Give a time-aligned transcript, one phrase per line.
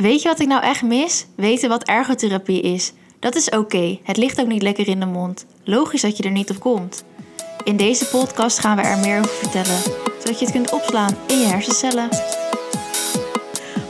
[0.00, 1.26] Weet je wat ik nou echt mis?
[1.36, 2.92] Weten wat ergotherapie is.
[3.18, 5.46] Dat is oké, het ligt ook niet lekker in de mond.
[5.64, 7.04] Logisch dat je er niet op komt.
[7.64, 9.82] In deze podcast gaan we er meer over vertellen,
[10.18, 12.08] zodat je het kunt opslaan in je hersencellen.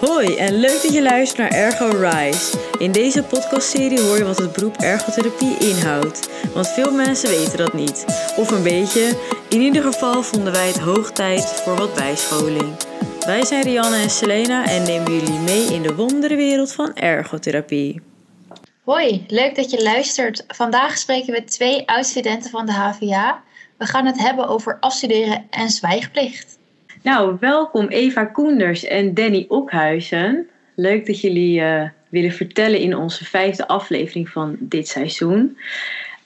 [0.00, 2.58] Hoi en leuk dat je luistert naar Ergo Rise.
[2.78, 6.28] In deze podcastserie hoor je wat het beroep ergotherapie inhoudt.
[6.54, 8.04] Want veel mensen weten dat niet.
[8.36, 9.16] Of een beetje.
[9.48, 12.76] In ieder geval vonden wij het hoog tijd voor wat bijscholing.
[13.26, 18.00] Wij zijn Rianne en Selena en nemen jullie mee in de wonderenwereld van ergotherapie.
[18.84, 20.44] Hoi, leuk dat je luistert.
[20.48, 23.42] Vandaag spreken we twee oud-studenten van de HVA.
[23.76, 26.58] We gaan het hebben over afstuderen en zwijgplicht.
[27.02, 30.48] Nou, welkom Eva Koenders en Danny Okhuizen.
[30.74, 35.58] Leuk dat jullie uh, willen vertellen in onze vijfde aflevering van dit seizoen.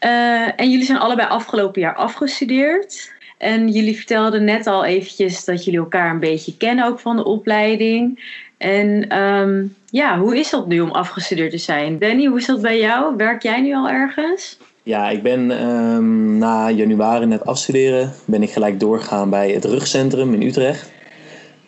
[0.01, 3.13] Uh, en jullie zijn allebei afgelopen jaar afgestudeerd.
[3.39, 7.25] En jullie vertelden net al eventjes dat jullie elkaar een beetje kennen ook van de
[7.25, 8.21] opleiding.
[8.57, 11.99] En um, ja, hoe is dat nu om afgestudeerd te zijn?
[11.99, 13.17] Danny, hoe is dat bij jou?
[13.17, 14.59] Werk jij nu al ergens?
[14.83, 18.13] Ja, ik ben um, na januari net afstuderen.
[18.25, 20.93] Ben ik gelijk doorgegaan bij het rugcentrum in Utrecht.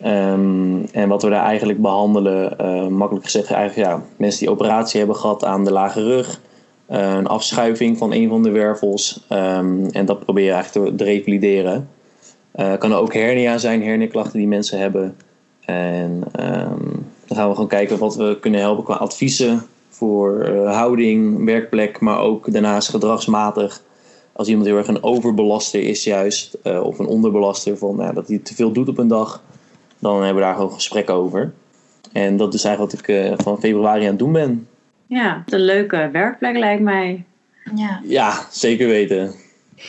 [0.05, 4.99] Um, en wat we daar eigenlijk behandelen, uh, makkelijk gezegd, eigenlijk ja, mensen die operatie
[4.99, 6.39] hebben gehad aan de lage rug.
[6.91, 9.25] Uh, een afschuiving van een van de wervels.
[9.31, 11.89] Um, en dat probeer je eigenlijk te revalideren.
[12.55, 15.17] Uh, kan ook hernia zijn, herniaklachten die mensen hebben.
[15.65, 16.23] En
[17.25, 21.99] dan gaan we gewoon kijken wat we kunnen helpen qua adviezen voor uh, houding, werkplek,
[21.99, 23.83] maar ook daarnaast gedragsmatig.
[24.33, 28.37] Als iemand heel erg een overbelaster is, juist, of een onderbelaster, van, nou, dat hij
[28.37, 29.43] te veel doet op een dag,
[29.99, 31.53] dan hebben we daar gewoon gesprek over.
[32.11, 34.67] En dat is eigenlijk wat ik van februari aan het doen ben.
[35.07, 37.23] Ja, een leuke werkplek lijkt mij.
[37.75, 38.01] Ja.
[38.03, 39.33] ja, zeker weten.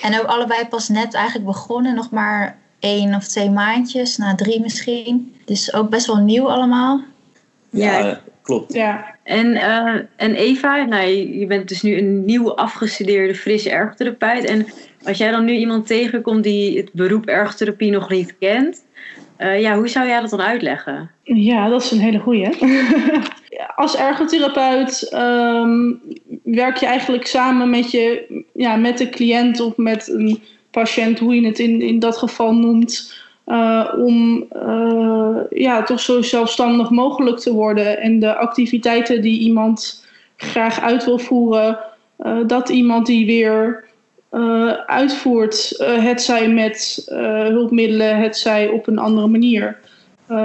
[0.03, 4.61] En ook allebei pas net eigenlijk begonnen, nog maar één of twee maandjes, na drie
[4.61, 5.35] misschien.
[5.45, 7.01] Dus ook best wel nieuw allemaal.
[7.71, 8.73] Ja, ja klopt.
[8.73, 9.17] Ja.
[9.23, 11.07] En, uh, en Eva, nou,
[11.39, 14.45] je bent dus nu een nieuw afgestudeerde frisse ergotherapeut.
[14.45, 14.67] En
[15.03, 18.85] als jij dan nu iemand tegenkomt die het beroep ergotherapie nog niet kent,
[19.39, 21.11] uh, ja, hoe zou jij dat dan uitleggen?
[21.23, 22.49] Ja, dat is een hele goeie.
[23.79, 26.01] als ergotherapeut um,
[26.43, 31.35] werk je eigenlijk samen met, je, ja, met de cliënt of met een patiënt, hoe
[31.35, 33.15] je het in, dat geval noemt.
[33.47, 38.01] Uh, om uh, ja, toch zo zelfstandig mogelijk te worden.
[38.01, 40.07] En de activiteiten die iemand
[40.37, 41.79] graag uit wil voeren,
[42.19, 43.87] uh, dat iemand die weer
[44.87, 45.75] uitvoert.
[45.79, 47.03] het zij met
[47.51, 49.79] hulpmiddelen, het zij op een andere manier.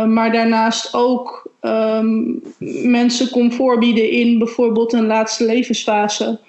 [0.07, 2.41] maar daarnaast ook um,
[2.83, 6.39] mensen comfort bieden in bijvoorbeeld een laatste levensfase.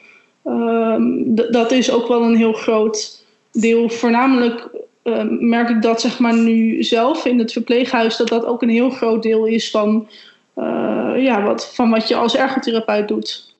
[0.45, 4.69] Um, dat is ook wel een heel groot deel, voornamelijk
[5.05, 8.69] uh, merk ik dat zeg maar nu zelf in het verpleeghuis dat dat ook een
[8.69, 10.09] heel groot deel is van,
[10.57, 13.55] uh, ja, wat, van wat je als ergotherapeut doet.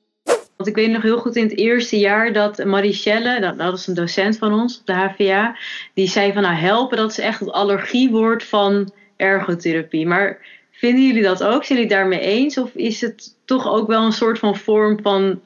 [0.55, 3.87] Want ik weet nog heel goed in het eerste jaar dat Marichelle, dat, dat is
[3.87, 5.55] een docent van ons op de HVA,
[5.93, 10.07] die zei van nou helpen, dat is echt het allergiewoord van ergotherapie.
[10.07, 10.39] Maar
[10.77, 11.63] vinden jullie dat ook?
[11.63, 12.57] Zijn jullie daarmee eens?
[12.57, 15.41] Of is het toch ook wel een soort van vorm van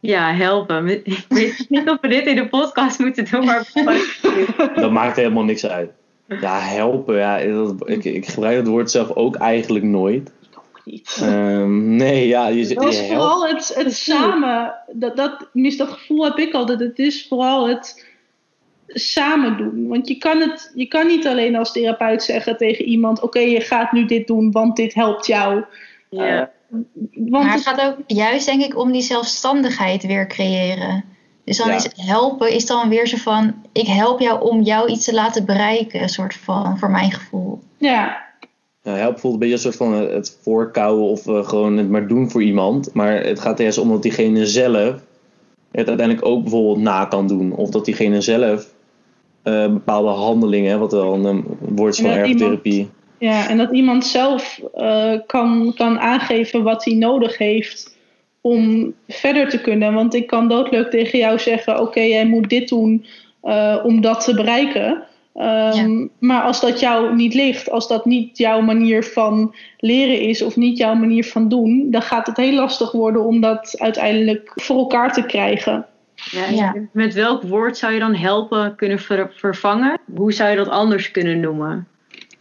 [0.00, 0.88] ja, helpen.
[1.04, 3.70] Ik weet niet of we dit in de podcast moeten doen, maar.
[4.74, 5.90] dat maakt helemaal niks uit.
[6.40, 7.16] Ja, helpen.
[7.16, 10.30] Ja, dat, ik, ik gebruik het woord zelf ook eigenlijk nooit.
[10.84, 11.20] Niet.
[11.22, 14.74] Um, nee, ja, je, dat is vooral het, het samen.
[14.92, 16.80] Dat, dat, mis dat gevoel heb ik altijd.
[16.80, 18.05] Het is vooral het
[18.88, 19.88] samen doen.
[19.88, 23.50] Want je kan, het, je kan niet alleen als therapeut zeggen tegen iemand: Oké, okay,
[23.50, 25.64] je gaat nu dit doen, want dit helpt jou.
[26.10, 26.40] Ja.
[26.40, 31.04] Uh, want maar het gaat ook juist, denk ik, om die zelfstandigheid weer creëren.
[31.44, 31.74] Dus dan ja.
[31.74, 35.14] is het helpen, is dan weer zo van: ik help jou om jou iets te
[35.14, 37.60] laten bereiken, een soort van, voor mijn gevoel.
[37.78, 38.24] Ja.
[38.82, 42.08] ja help voelt een beetje een soort van het voorkouwen of uh, gewoon het maar
[42.08, 42.94] doen voor iemand.
[42.94, 44.94] Maar het gaat juist om dat diegene zelf
[45.70, 47.52] het uiteindelijk ook bijvoorbeeld na kan doen.
[47.52, 48.74] Of dat diegene zelf
[49.48, 52.88] uh, bepaalde handelingen, wat dan een woord is van ergotherapie.
[53.18, 57.96] Ja, en dat iemand zelf uh, kan, kan aangeven wat hij nodig heeft
[58.40, 59.94] om verder te kunnen.
[59.94, 63.04] Want ik kan doodleuk tegen jou zeggen: Oké, okay, jij moet dit doen
[63.44, 65.04] uh, om dat te bereiken.
[65.34, 66.08] Um, ja.
[66.18, 70.56] Maar als dat jou niet ligt, als dat niet jouw manier van leren is of
[70.56, 74.76] niet jouw manier van doen, dan gaat het heel lastig worden om dat uiteindelijk voor
[74.76, 75.86] elkaar te krijgen.
[76.30, 76.74] Ja, ja.
[76.92, 80.00] Met welk woord zou je dan helpen kunnen ver vervangen?
[80.14, 81.88] Hoe zou je dat anders kunnen noemen?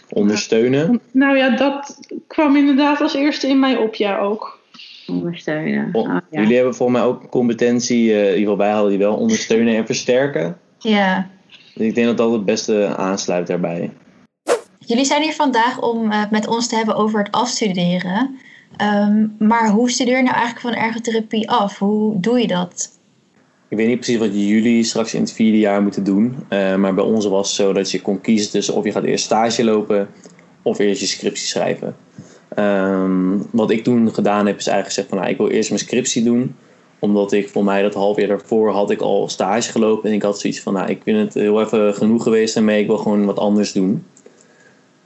[0.09, 1.01] Ondersteunen?
[1.11, 4.59] Nou ja, dat kwam inderdaad als eerste in mij op, ja ook.
[5.07, 5.89] Ondersteunen.
[5.91, 6.21] Oh, ja.
[6.29, 9.75] Jullie hebben volgens mij ook competentie, uh, in ieder geval wij hadden die wel, ondersteunen
[9.75, 10.57] en versterken.
[10.79, 11.29] Ja.
[11.73, 13.91] Ik denk dat dat het beste aansluit daarbij.
[14.79, 18.39] Jullie zijn hier vandaag om uh, met ons te hebben over het afstuderen.
[18.77, 21.79] Ehm, maar hoe studeer je nou eigenlijk van ergotherapie af?
[21.79, 22.94] Hoe doe je dat?
[23.67, 26.35] Ik weet niet precies wat jullie straks in het vierde jaar moeten doen.
[26.49, 29.03] Uh, maar bij ons was het zo dat je kon kiezen tussen of je gaat
[29.03, 30.07] eerst stage lopen
[30.61, 31.95] of eerst je scriptie schrijven.
[32.59, 35.81] Um, wat ik toen gedaan heb is eigenlijk gezegd van nou, ik wil eerst mijn
[35.81, 36.55] scriptie doen.
[36.99, 40.09] Omdat ik voor mij dat half jaar daarvoor had ik al stage gelopen.
[40.09, 42.81] En ik had zoiets van nou ik vind het heel even genoeg geweest daarmee.
[42.81, 44.05] Ik wil gewoon wat anders doen.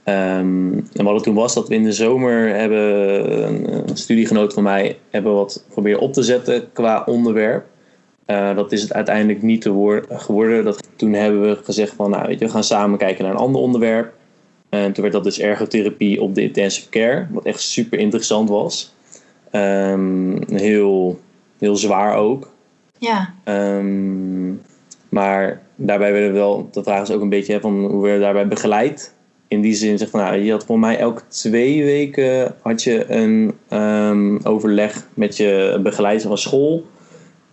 [0.04, 2.82] Um, en wat het toen was dat we in de zomer hebben
[3.46, 7.66] een, een studiegenoot van mij hebben wat proberen op te zetten qua onderwerp.
[8.30, 10.64] Uh, dat is het uiteindelijk niet te geworden.
[10.64, 13.38] Dat, toen hebben we gezegd van nou weet je, we gaan samen kijken naar een
[13.38, 14.12] ander onderwerp.
[14.68, 18.94] En toen werd dat dus ergotherapie op de intensive care, wat echt super interessant was.
[19.52, 21.20] Um, heel,
[21.58, 22.50] heel zwaar ook.
[22.98, 23.34] Ja.
[23.44, 24.62] Um,
[25.08, 28.18] maar daarbij werden we wel, dat vragen ze ook een beetje hè, van hoe werden
[28.18, 29.14] we daarbij begeleid.
[29.48, 33.10] In die zin zeg van, nou, je had voor mij elke twee weken had je
[33.10, 36.84] een um, overleg met je begeleider van school.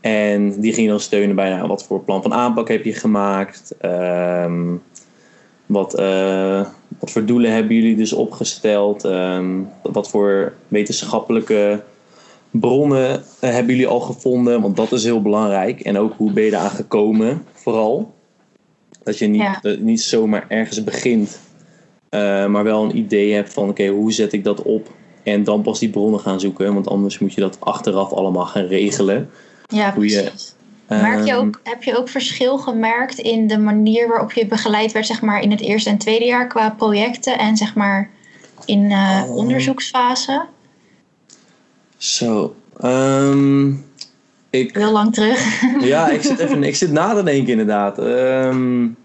[0.08, 3.76] En die ging dan steunen bij nou, wat voor plan van aanpak heb je gemaakt.
[3.82, 4.82] Um,
[5.66, 6.66] wat, uh,
[7.00, 9.04] wat voor doelen hebben jullie dus opgesteld?
[9.04, 11.84] Um, wat voor wetenschappelijke
[12.50, 14.62] bronnen uh, hebben jullie al gevonden?
[14.62, 15.80] Want dat is heel belangrijk.
[15.80, 18.14] En ook hoe ben je eraan gekomen, vooral.
[19.04, 19.60] Dat je niet, ja.
[19.62, 21.40] uh, niet zomaar ergens begint,
[22.10, 24.90] uh, maar wel een idee hebt van: oké, okay, hoe zet ik dat op?
[25.24, 28.66] En dan pas die bronnen gaan zoeken, want anders moet je dat achteraf allemaal gaan
[28.66, 29.30] regelen.
[29.68, 30.56] Ja, precies.
[30.88, 35.06] Merk je ook, heb je ook verschil gemerkt in de manier waarop je begeleid werd,
[35.06, 38.10] zeg maar, in het eerste en tweede jaar qua projecten en zeg maar
[38.66, 39.36] in uh, oh.
[39.36, 40.46] onderzoeksfase?
[41.98, 43.86] Zo, um,
[44.50, 44.76] ik.
[44.76, 45.62] Heel lang terug.
[45.94, 48.00] ja, ik zit even, ik zit na te denken inderdaad.
[48.00, 48.96] Um,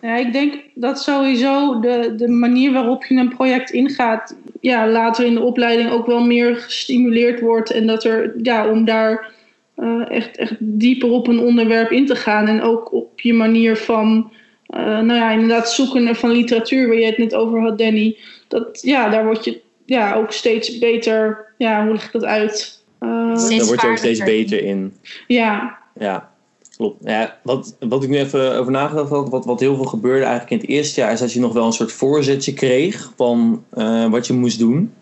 [0.00, 5.26] ja, ik denk dat sowieso de, de manier waarop je een project ingaat, ja, later
[5.26, 9.32] in de opleiding ook wel meer gestimuleerd wordt en dat er, ja, om daar
[9.80, 12.46] uh, echt, echt dieper op een onderwerp in te gaan.
[12.46, 14.32] En ook op je manier van,
[14.76, 18.16] uh, nou ja, inderdaad zoeken van literatuur, waar je het net over had, Danny.
[18.48, 22.82] Dat, ja, daar word je ja, ook steeds beter, ja, hoe leg ik dat uit?
[23.00, 24.94] Uh, daar word je ook steeds beter in.
[25.26, 25.78] Ja.
[25.98, 26.30] Ja,
[26.76, 26.96] klopt.
[27.04, 30.50] Ja, wat, wat ik nu even over nagedacht had, wat, wat heel veel gebeurde eigenlijk
[30.50, 33.64] in het eerste jaar, is dat je nog wel een soort voorzetje kreeg van
[34.10, 34.92] wat je moest doen.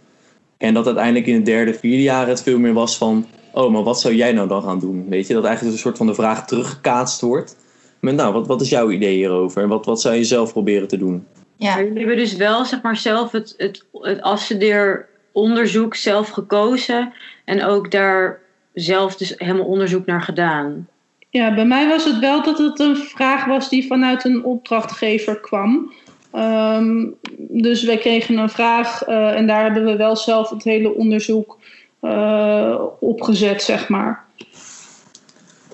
[0.56, 3.26] En dat uiteindelijk in het derde, vierde jaar het veel meer was van
[3.58, 5.08] oh, maar wat zou jij nou dan gaan doen?
[5.08, 7.56] Weet je, dat eigenlijk een soort van de vraag teruggekaatst wordt.
[8.00, 9.62] Met nou, wat, wat is jouw idee hierover?
[9.62, 11.26] En wat, wat zou je zelf proberen te doen?
[11.56, 17.12] Ja, jullie hebben dus wel zeg maar zelf het, het, het afstudeeronderzoek zelf gekozen.
[17.44, 18.40] En ook daar
[18.74, 20.88] zelf dus helemaal onderzoek naar gedaan.
[21.30, 25.40] Ja, bij mij was het wel dat het een vraag was die vanuit een opdrachtgever
[25.40, 25.92] kwam.
[26.34, 30.94] Um, dus wij kregen een vraag uh, en daar hebben we wel zelf het hele
[30.94, 31.58] onderzoek
[32.02, 34.24] uh, opgezet, zeg maar.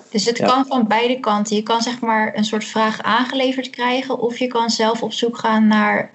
[0.09, 0.47] Dus het ja.
[0.47, 1.55] kan van beide kanten.
[1.55, 5.37] Je kan zeg maar een soort vraag aangeleverd krijgen, of je kan zelf op zoek
[5.37, 6.11] gaan naar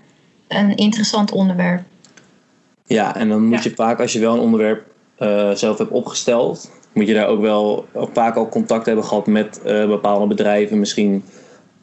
[0.49, 1.83] een interessant onderwerp.
[2.87, 3.71] Ja, en dan moet ja.
[3.71, 4.85] je vaak, als je wel een onderwerp
[5.19, 9.61] uh, zelf hebt opgesteld, moet je daar ook wel vaak al contact hebben gehad met
[9.67, 11.25] uh, bepaalde bedrijven, misschien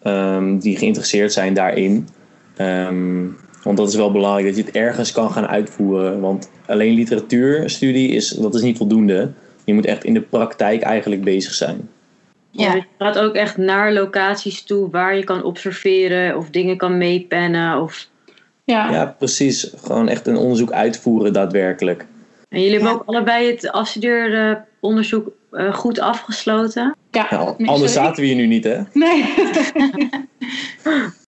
[0.03, 2.09] um, die geïnteresseerd zijn daarin.
[2.57, 6.19] Um, want dat is wel belangrijk, dat je het ergens kan gaan uitvoeren.
[6.19, 9.31] Want alleen literatuurstudie is, dat is niet voldoende.
[9.65, 11.89] Je moet echt in de praktijk eigenlijk bezig zijn.
[12.51, 16.77] Ja, dus je gaat ook echt naar locaties toe waar je kan observeren of dingen
[16.77, 17.81] kan meepennen.
[17.81, 18.07] Of...
[18.63, 18.91] Ja.
[18.91, 19.73] ja, precies.
[19.83, 22.05] Gewoon echt een onderzoek uitvoeren daadwerkelijk.
[22.49, 22.95] En jullie hebben ja.
[22.95, 26.95] ook allebei het afstudeeronderzoek uh, goed afgesloten?
[27.11, 28.81] Ja, ja anders zaten we hier nu niet, hè?
[28.93, 29.33] Nee.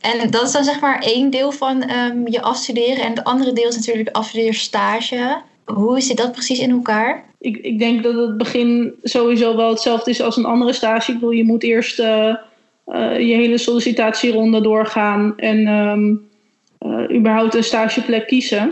[0.00, 3.04] En dat is dan zeg maar één deel van um, je afstuderen.
[3.04, 5.36] En het andere deel is natuurlijk afstudeerstage.
[5.64, 7.24] Hoe zit dat precies in elkaar?
[7.38, 11.10] Ik, ik denk dat het begin sowieso wel hetzelfde is als een andere stage.
[11.10, 12.34] Ik bedoel, je moet eerst uh,
[12.86, 16.28] uh, je hele sollicitatieronde doorgaan en um,
[16.86, 18.68] uh, überhaupt een stageplek kiezen.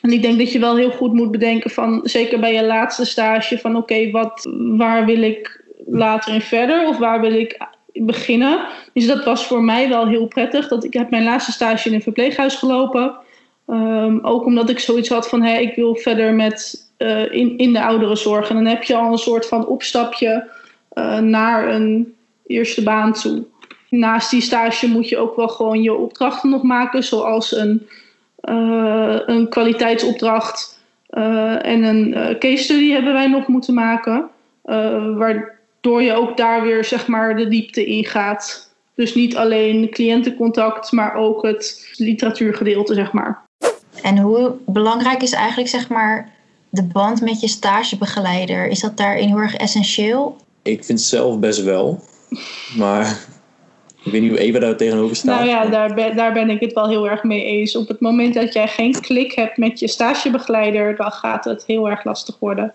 [0.00, 3.04] En ik denk dat je wel heel goed moet bedenken van, zeker bij je laatste
[3.04, 6.88] stage, van oké, wat waar wil ik later in verder?
[6.88, 7.66] Of waar wil ik
[8.00, 8.60] beginnen.
[8.92, 10.68] Dus dat was voor mij wel heel prettig.
[10.68, 13.14] Dat ik heb mijn laatste stage in een verpleeghuis gelopen.
[13.66, 17.72] Um, ook omdat ik zoiets had van hey, ik wil verder met uh, in, in
[17.72, 18.48] de ouderenzorg.
[18.48, 20.50] En dan heb je al een soort van opstapje
[20.94, 22.14] uh, naar een
[22.46, 23.44] eerste baan toe.
[23.90, 27.88] Naast die stage moet je ook wel gewoon je opdrachten nog maken, zoals een,
[28.48, 30.80] uh, een kwaliteitsopdracht
[31.60, 34.28] en een case study hebben wij nog moeten maken.
[35.16, 35.55] waar,
[35.86, 38.74] Waardoor je ook daar weer zeg maar de diepte in gaat.
[38.94, 43.42] Dus niet alleen cliëntencontact, maar ook het literatuurgedeelte, zeg maar.
[44.02, 46.32] En hoe belangrijk is eigenlijk zeg maar
[46.70, 50.36] de band met je stagebegeleider, is dat daarin heel erg essentieel?
[50.62, 52.00] Ik vind het zelf best wel.
[52.76, 53.18] Maar
[54.04, 55.38] ik weet niet hoe Eva daar tegenover staat.
[55.38, 57.76] Nou ja, daar ben, daar ben ik het wel heel erg mee eens.
[57.76, 61.90] Op het moment dat jij geen klik hebt met je stagebegeleider, dan gaat het heel
[61.90, 62.74] erg lastig worden.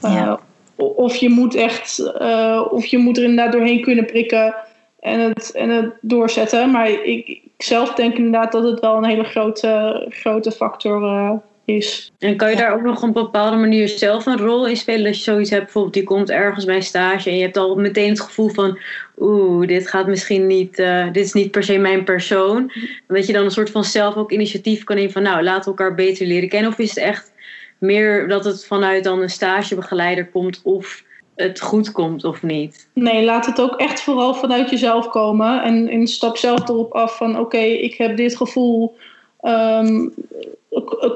[0.00, 0.26] Ja.
[0.26, 0.36] Uh,
[0.80, 4.54] of je moet echt, uh, of je moet er inderdaad doorheen kunnen prikken
[5.00, 6.70] en het, en het doorzetten.
[6.70, 11.32] Maar ik, ik zelf denk inderdaad dat het wel een hele grote, grote factor uh,
[11.64, 12.12] is.
[12.18, 15.06] En kan je daar ook nog op een bepaalde manier zelf een rol in spelen?
[15.06, 18.08] Als je zoiets hebt, bijvoorbeeld je komt ergens bij stage en je hebt al meteen
[18.08, 18.78] het gevoel van
[19.18, 22.72] oeh, dit gaat misschien niet, uh, dit is niet per se mijn persoon.
[23.06, 25.78] Dat je dan een soort van zelf ook initiatief kan nemen van nou, laten we
[25.78, 26.70] elkaar beter leren kennen.
[26.70, 27.32] Of is het echt
[27.80, 31.02] meer dat het vanuit dan een stagebegeleider komt of
[31.36, 32.88] het goed komt of niet?
[32.94, 35.62] Nee, laat het ook echt vooral vanuit jezelf komen.
[35.62, 38.96] En, en stap zelf erop af van oké, ik heb dit gevoel.
[39.42, 40.14] Um,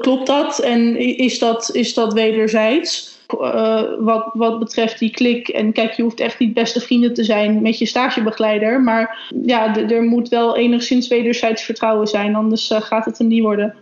[0.01, 0.59] klopt dat?
[0.59, 3.13] En is dat, is dat wederzijds?
[3.41, 5.47] Uh, wat, wat betreft die klik.
[5.47, 8.81] En kijk, je hoeft echt niet beste vrienden te zijn met je stagebegeleider.
[8.81, 12.35] Maar ja, er moet wel enigszins wederzijds vertrouwen zijn.
[12.35, 13.75] Anders uh, gaat het er niet worden.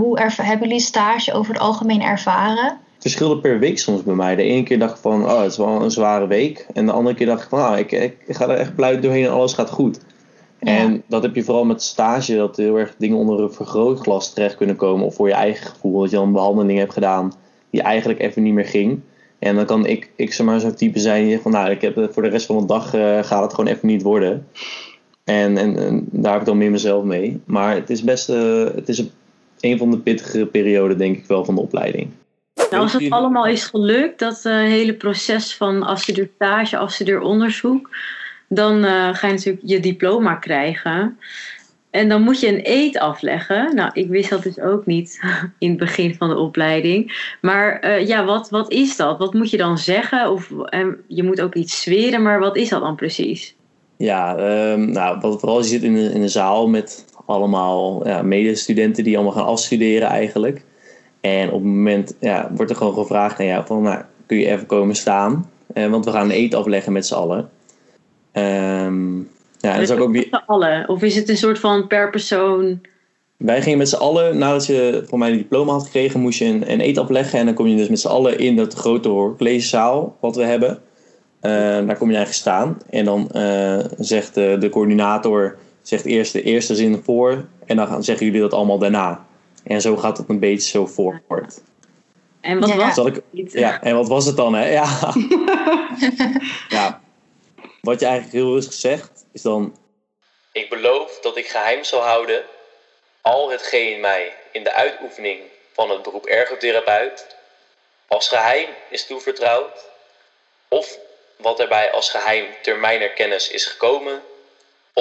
[0.00, 2.64] Hoe hebben jullie stage over het algemeen ervaren?
[2.64, 4.36] Het verschilde per week soms bij mij.
[4.36, 6.66] De ene keer dacht ik van, oh, het is wel een zware week.
[6.72, 9.24] En de andere keer dacht ik van, oh, ik, ik ga er echt blij doorheen
[9.24, 10.00] en alles gaat goed.
[10.60, 10.76] Ja.
[10.76, 14.56] En dat heb je vooral met stage, dat heel erg dingen onder een vergrootglas terecht
[14.56, 15.06] kunnen komen.
[15.06, 17.32] Of voor je eigen gevoel, dat je dan een behandeling hebt gedaan
[17.70, 19.00] die eigenlijk even niet meer ging.
[19.38, 21.80] En dan kan ik, ik zeg maar, zo'n type zijn die zegt van, nou, ik
[21.80, 24.46] heb voor de rest van de dag uh, gaat het gewoon even niet worden.
[25.24, 27.40] En, en, en, daar heb ik dan meer mezelf mee.
[27.44, 29.10] Maar het is best, uh, het is een
[29.60, 32.08] van de pittige perioden, denk ik wel, van de opleiding.
[32.70, 37.96] Nou, als het allemaal is gelukt, dat uh, hele proces van afstudeerstage, afstudeeronderzoek,
[38.48, 41.18] dan uh, ga je natuurlijk je diploma krijgen.
[41.90, 43.74] En dan moet je een eet afleggen.
[43.74, 45.20] Nou, ik wist dat dus ook niet
[45.58, 47.32] in het begin van de opleiding.
[47.40, 49.18] Maar uh, ja, wat, wat is dat?
[49.18, 50.30] Wat moet je dan zeggen?
[50.30, 50.50] Of
[51.06, 53.56] je moet ook iets zweren, maar wat is dat dan precies?
[53.96, 54.38] Ja,
[54.72, 59.04] um, nou, wat vooral je zit in de, in de zaal met allemaal ja, medestudenten
[59.04, 60.64] die allemaal gaan afstuderen eigenlijk.
[61.20, 64.46] En op het moment ja, wordt er gewoon gevraagd naar jou van, nou, kun je
[64.46, 65.50] even komen staan?
[65.74, 67.50] Uh, want we gaan een eet afleggen met z'n allen.
[68.32, 69.28] Um,
[69.58, 70.88] ja, dus ook met z'n allen?
[70.88, 72.80] Of is het een soort van per persoon?
[73.36, 76.44] Wij gingen met z'n allen, nadat je voor mij een diploma had gekregen, moest je
[76.44, 77.38] een, een eet afleggen.
[77.38, 80.78] En dan kom je dus met z'n allen in dat grote collegezaal wat we hebben.
[81.42, 81.52] Uh,
[81.86, 82.78] daar kom je eigenlijk staan.
[82.90, 85.56] En dan uh, zegt de, de coördinator
[85.88, 87.44] zegt eerst de eerste zin voor.
[87.66, 89.26] En dan gaan, zeggen jullie dat allemaal daarna.
[89.64, 91.60] En zo gaat het een beetje zo voort.
[92.40, 92.76] En wat, ja.
[92.76, 94.54] was, ik, ja, en wat was het dan?
[94.54, 94.70] Hè?
[94.72, 95.14] Ja.
[96.68, 97.00] ja.
[97.80, 99.76] Wat je eigenlijk heel rustig zegt, is dan...
[100.52, 102.42] Ik beloof dat ik geheim zal houden
[103.20, 105.40] al hetgeen mij in de uitoefening
[105.72, 107.36] van het beroep ergotherapeut
[108.06, 109.84] als geheim is toevertrouwd,
[110.68, 110.98] of
[111.36, 114.22] wat erbij als geheim termijnerkennis is gekomen,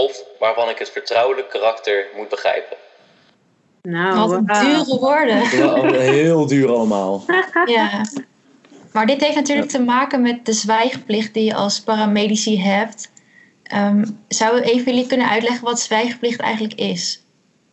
[0.04, 2.78] of waarvan ik het vertrouwelijk karakter moet begrijpen.
[3.82, 5.58] Nou, wat dure woorden.
[5.58, 7.24] Ja, heel duur allemaal.
[7.66, 8.06] ja.
[8.92, 13.12] Maar dit heeft natuurlijk te maken met de zwijgplicht die je als paramedici hebt.
[13.76, 17.24] Um, zou even jullie kunnen uitleggen wat zwijgplicht eigenlijk is?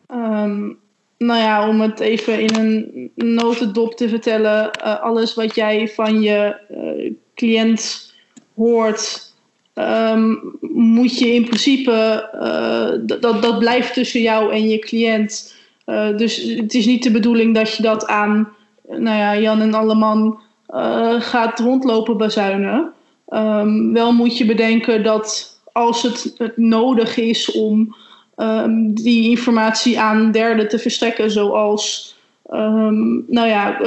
[0.08, 0.78] Um,
[1.18, 4.70] nou ja, om het even in een notendop te vertellen.
[4.84, 8.12] Uh, alles wat jij van je uh, cliënt
[8.54, 9.31] hoort,
[9.74, 15.54] um, moet je in principe, uh, dat, dat blijft tussen jou en je cliënt.
[16.16, 18.48] dus het is niet de bedoeling dat je dat aan
[18.86, 22.92] nou ja, Jan en Alleman uh, gaat rondlopen bazuinen.
[23.28, 27.96] Um, wel moet je bedenken dat als het, het nodig is om
[28.36, 32.16] um, die informatie aan derden te verstrekken, zoals
[33.26, 33.78] nou ja,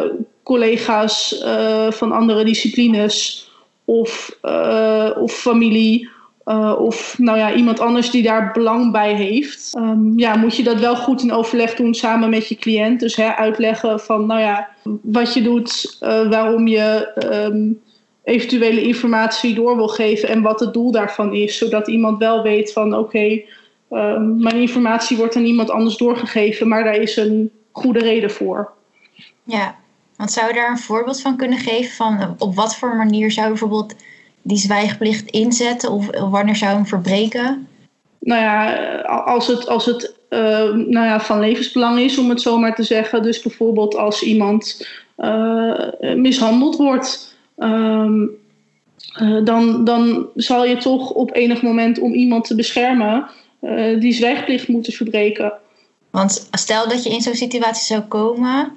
[0.43, 1.43] collega's
[1.89, 3.44] van andere disciplines
[3.85, 6.09] of, uh, of familie.
[6.45, 9.75] Uh, of nou ja, iemand anders die daar belang bij heeft.
[9.77, 12.99] Um, ja, moet je dat wel goed in overleg doen samen met je cliënt.
[12.99, 14.69] Dus hè, uitleggen van nou ja,
[15.01, 17.81] wat je doet, uh, waarom je um,
[18.23, 21.57] eventuele informatie door wil geven en wat het doel daarvan is.
[21.57, 23.41] Zodat iemand wel weet van oké,
[23.91, 28.71] um, mijn informatie wordt aan iemand anders doorgegeven, maar daar is een goede reden voor.
[29.43, 29.75] Ja,
[30.17, 33.48] want zou je daar een voorbeeld van kunnen geven van op wat voor manier zou
[33.48, 33.95] bijvoorbeeld
[34.41, 37.67] die zwijgplicht inzetten of wanneer zou je hem verbreken?
[38.19, 40.39] Nou ja, als het, als het uh,
[40.74, 43.24] nou ja, van levensbelang is, om het zo maar te zeggen.
[43.24, 48.12] Dus bijvoorbeeld als iemand uh, mishandeld wordt, uh,
[49.43, 53.27] dan, dan zal je toch op enig moment om iemand te beschermen
[54.00, 55.53] die zwijgplicht moeten verbreken.
[56.10, 58.72] Want stel dat je in zo'n situatie zou komen,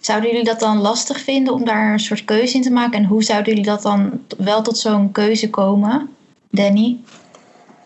[0.00, 2.98] Zouden jullie dat dan lastig vinden om daar een soort keuze in te maken?
[2.98, 6.08] En hoe zouden jullie dat dan wel tot zo'n keuze komen?
[6.50, 6.96] Danny?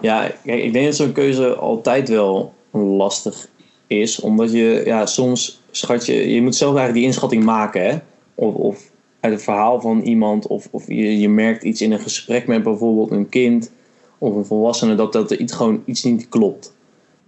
[0.00, 3.49] Ja, ik denk dat zo'n keuze altijd wel lastig
[3.87, 4.21] is.
[4.21, 6.33] Omdat je ja, soms schat je...
[6.35, 7.99] Je moet zelf eigenlijk die inschatting maken, hè.
[8.35, 8.90] Of, of
[9.21, 10.47] uit het verhaal van iemand.
[10.47, 13.71] Of, of je, je merkt iets in een gesprek met bijvoorbeeld een kind
[14.18, 14.94] of een volwassene.
[14.94, 16.75] Dat, dat er iets, gewoon iets niet klopt.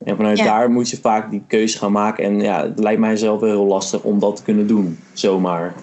[0.05, 0.45] En vanuit Ja.
[0.45, 2.25] daar moet je vaak die keuze gaan maken.
[2.25, 4.99] En ja, het lijkt mij zelf wel heel lastig om dat te kunnen doen.
[5.13, 5.75] Zomaar.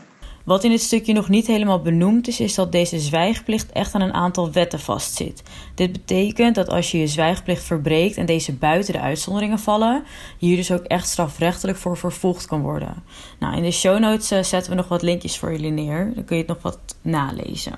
[0.43, 4.01] Wat in dit stukje nog niet helemaal benoemd is, is dat deze zwijgplicht echt aan
[4.01, 5.43] een aantal wetten vastzit.
[5.75, 10.03] Dit betekent dat als je je zwijgplicht verbreekt en deze buiten de uitzonderingen vallen,
[10.37, 13.03] je hier dus ook echt strafrechtelijk voor vervolgd kan worden.
[13.39, 16.11] Nou, in de show notes eh, zetten we nog wat linkjes voor jullie neer.
[16.15, 17.75] Dan kun je het nog wat nalezen.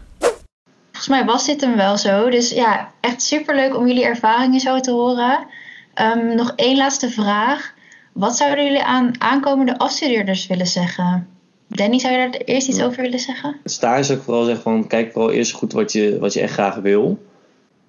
[0.91, 2.29] Volgens mij was dit hem wel zo.
[2.29, 5.47] Dus ja, echt superleuk om jullie ervaringen zo te horen.
[5.95, 7.73] Ehm, nog één laatste vraag.
[8.13, 11.27] Wat zouden jullie aan aankomende afstudeerders willen zeggen?
[11.67, 13.55] Danny, zou je daar eerst iets over willen zeggen?
[13.63, 16.53] stage zou ik vooral zeggen van kijk vooral eerst goed wat je, wat je echt
[16.53, 17.19] graag wil.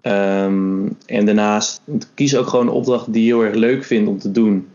[0.01, 1.83] Ehm, en daarnaast
[2.15, 4.69] kies ook gewoon een opdracht die je heel erg leuk vindt om te doen.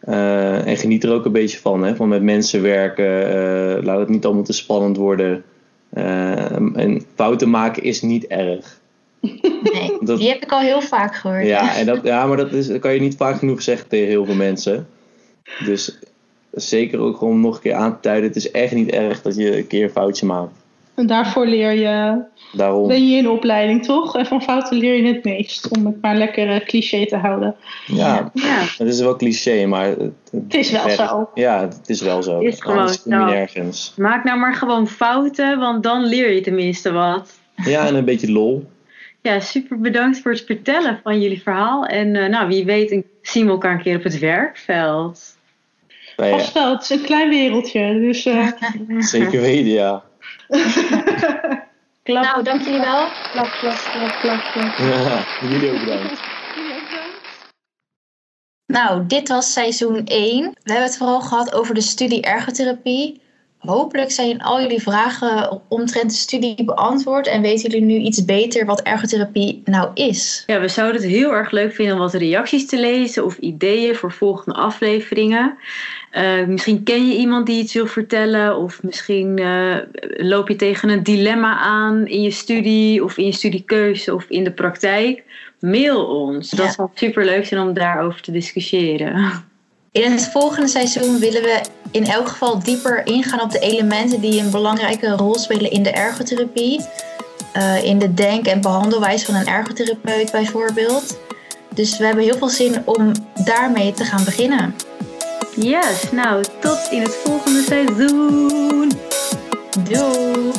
[0.00, 1.82] Eh, en geniet er ook een beetje van.
[1.82, 1.96] Hè?
[1.96, 3.28] Van met mensen werken.
[3.76, 5.44] eh, laat het niet allemaal te spannend worden.
[5.90, 8.77] Eh, en fouten maken is niet erg.
[9.20, 11.46] Nee, Dat- die heb ik al heel vaak gehoord.
[11.46, 14.08] Ja, en dat, ja maar dat, is, dat kan je niet vaak genoeg zeggen tegen
[14.08, 14.86] heel veel mensen.
[15.64, 15.98] Dus
[16.50, 18.28] zeker ook gewoon nog een keer aan te duiden.
[18.28, 20.52] Het is echt niet erg dat je een keer een foutje maakt.
[20.94, 22.22] En daarvoor leer je,
[22.52, 22.88] Daarom.
[22.88, 24.16] ben je in opleiding, toch?
[24.16, 25.68] En van fouten leer je het meest.
[25.78, 27.54] Om het maar lekker cliché te houden.
[27.86, 31.30] Ja, Ja, Het is wel cliché, maar het, Het is wel zo.
[31.34, 32.38] Ja, het is wel zo.
[32.40, 33.24] Is gewoon Anders kom je zo.
[33.24, 33.92] nergens.
[33.96, 37.38] maak nou maar gewoon fouten, want dan leer je tenminste wat.
[37.64, 38.66] Ja, en een beetje lol.
[39.28, 41.84] Ja, super bedankt voor het vertellen van jullie verhaal.
[41.84, 45.36] En eh, nou, wie weet zien we elkaar een keer op het werkveld.
[46.16, 48.00] Nou ja, Vast wel, het is een klein wereldje.
[48.00, 48.48] Dus eh,
[48.98, 50.04] zeker weten, ja.
[52.02, 53.08] klap, Nou, dank jullie wel.
[53.32, 54.78] klap, klap, klap, klap, klap.
[55.06, 55.24] ja.
[55.48, 56.20] Jullie ook bedankt.
[58.66, 60.42] Nou, dit was seizoen 1.
[60.42, 63.20] We hebben het vooral gehad over de studie ergotherapie.
[63.58, 68.66] Hopelijk zijn al jullie vragen omtrent de studie beantwoord en weten jullie nu iets beter
[68.66, 70.42] wat ergotherapie nou is.
[70.46, 73.94] Ja, we zouden het heel erg leuk vinden om wat reacties te lezen of ideeën
[73.94, 75.58] voor volgende afleveringen.
[76.10, 79.76] Eh, misschien ken je iemand die iets wil vertellen, of misschien eh,
[80.16, 84.44] loop je tegen een dilemma aan in je studie, of in je studiekeuze, of in
[84.44, 85.22] de praktijk.
[85.60, 86.50] Mail ons.
[86.50, 89.44] Dat zou super leuk zijn om daarover te discussiëren.
[89.92, 94.40] In het volgende seizoen willen we in elk geval dieper ingaan op de elementen die
[94.40, 96.86] een belangrijke rol spelen in de ergotherapie.
[97.52, 101.18] Eh, in de denk- en behandelwijze van een ergotherapeut bijvoorbeeld.
[101.74, 103.12] Dus we hebben heel veel zin om
[103.44, 104.74] daarmee te gaan beginnen.
[105.56, 108.92] Yes, nou tot in het volgende seizoen.
[109.88, 110.57] Doei!